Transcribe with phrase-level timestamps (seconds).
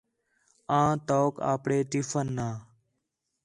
[0.79, 2.49] آں تَوک آپݨے ٹفن آ